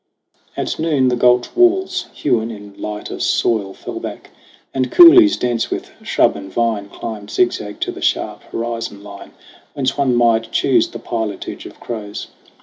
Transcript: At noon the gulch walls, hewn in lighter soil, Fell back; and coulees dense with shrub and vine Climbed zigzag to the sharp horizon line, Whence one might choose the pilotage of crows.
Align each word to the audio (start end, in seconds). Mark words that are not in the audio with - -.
At 0.57 0.79
noon 0.79 1.09
the 1.09 1.15
gulch 1.15 1.55
walls, 1.55 2.07
hewn 2.11 2.49
in 2.49 2.73
lighter 2.81 3.19
soil, 3.19 3.71
Fell 3.75 3.99
back; 3.99 4.31
and 4.73 4.91
coulees 4.91 5.37
dense 5.37 5.69
with 5.69 5.91
shrub 6.01 6.35
and 6.35 6.51
vine 6.51 6.89
Climbed 6.89 7.29
zigzag 7.29 7.79
to 7.81 7.91
the 7.91 8.01
sharp 8.01 8.41
horizon 8.45 9.03
line, 9.03 9.31
Whence 9.75 9.99
one 9.99 10.15
might 10.15 10.51
choose 10.51 10.87
the 10.89 10.97
pilotage 10.97 11.67
of 11.67 11.79
crows. 11.79 12.29